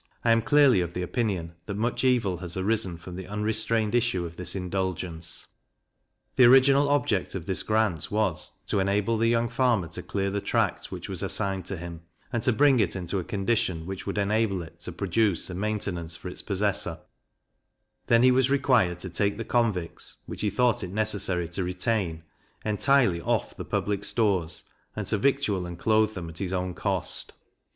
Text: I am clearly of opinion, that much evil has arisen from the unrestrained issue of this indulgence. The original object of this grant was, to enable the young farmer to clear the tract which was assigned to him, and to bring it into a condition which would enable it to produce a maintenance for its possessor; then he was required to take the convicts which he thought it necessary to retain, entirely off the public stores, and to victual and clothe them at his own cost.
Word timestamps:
I 0.25 0.31
am 0.31 0.41
clearly 0.41 0.81
of 0.81 0.97
opinion, 0.97 1.53
that 1.67 1.75
much 1.75 2.03
evil 2.03 2.37
has 2.37 2.57
arisen 2.57 2.97
from 2.97 3.15
the 3.15 3.27
unrestrained 3.27 3.93
issue 3.93 4.25
of 4.25 4.35
this 4.35 4.55
indulgence. 4.55 5.45
The 6.37 6.45
original 6.45 6.89
object 6.89 7.35
of 7.35 7.45
this 7.45 7.61
grant 7.61 8.09
was, 8.09 8.53
to 8.65 8.79
enable 8.79 9.17
the 9.17 9.27
young 9.29 9.47
farmer 9.47 9.87
to 9.89 10.01
clear 10.01 10.31
the 10.31 10.41
tract 10.41 10.91
which 10.91 11.07
was 11.07 11.21
assigned 11.21 11.65
to 11.65 11.77
him, 11.77 12.01
and 12.33 12.41
to 12.41 12.51
bring 12.51 12.79
it 12.79 12.95
into 12.95 13.19
a 13.19 13.23
condition 13.23 13.85
which 13.85 14.07
would 14.07 14.17
enable 14.17 14.63
it 14.63 14.79
to 14.79 14.91
produce 14.91 15.51
a 15.51 15.53
maintenance 15.53 16.15
for 16.15 16.29
its 16.29 16.41
possessor; 16.41 17.01
then 18.07 18.23
he 18.23 18.31
was 18.31 18.49
required 18.49 18.97
to 19.01 19.09
take 19.11 19.37
the 19.37 19.45
convicts 19.45 20.17
which 20.25 20.41
he 20.41 20.49
thought 20.49 20.83
it 20.83 20.89
necessary 20.89 21.47
to 21.49 21.63
retain, 21.63 22.23
entirely 22.65 23.21
off 23.21 23.55
the 23.55 23.63
public 23.63 24.03
stores, 24.03 24.63
and 24.95 25.05
to 25.05 25.19
victual 25.19 25.67
and 25.67 25.77
clothe 25.77 26.15
them 26.15 26.27
at 26.27 26.39
his 26.39 26.53
own 26.53 26.73
cost. 26.73 27.33